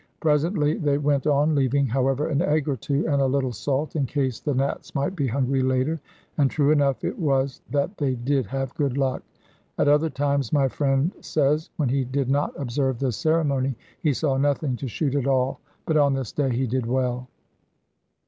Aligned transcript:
Presently 0.19 0.79
they 0.79 0.97
went 0.97 1.27
on, 1.27 1.53
leaving, 1.53 1.85
however, 1.85 2.27
an 2.29 2.41
egg 2.41 2.67
or 2.67 2.75
two 2.75 3.07
and 3.07 3.21
a 3.21 3.27
little 3.27 3.51
salt, 3.51 3.95
in 3.95 4.07
case 4.07 4.39
the 4.39 4.55
Nats 4.55 4.95
might 4.95 5.15
be 5.15 5.27
hungry 5.27 5.61
later, 5.61 6.01
and 6.39 6.49
true 6.49 6.71
enough 6.71 7.03
it 7.03 7.19
was 7.19 7.61
that 7.69 7.95
they 7.99 8.15
did 8.15 8.47
have 8.47 8.73
good 8.73 8.97
luck. 8.97 9.21
At 9.77 9.87
other 9.87 10.09
times, 10.09 10.51
my 10.51 10.69
friend 10.69 11.11
says, 11.21 11.69
when 11.77 11.89
he 11.89 12.03
did 12.03 12.31
not 12.31 12.51
observe 12.59 12.97
this 12.97 13.17
ceremony, 13.17 13.75
he 14.01 14.11
saw 14.11 14.37
nothing 14.37 14.75
to 14.77 14.87
shoot 14.87 15.13
at 15.13 15.27
all, 15.27 15.59
but 15.85 15.97
on 15.97 16.15
this 16.15 16.31
day 16.31 16.49
he 16.49 16.65
did 16.65 16.87
well. 16.87 17.27